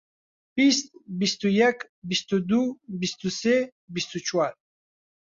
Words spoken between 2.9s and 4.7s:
بیست و سێ، بیست و چوار.